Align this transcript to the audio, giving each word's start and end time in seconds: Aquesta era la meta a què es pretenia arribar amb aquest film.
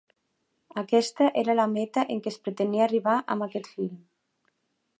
Aquesta 0.81 1.27
era 1.41 1.55
la 1.59 1.67
meta 1.75 2.05
a 2.15 2.17
què 2.23 2.31
es 2.31 2.39
pretenia 2.47 2.87
arribar 2.89 3.19
amb 3.35 3.47
aquest 3.47 3.69
film. 3.75 4.01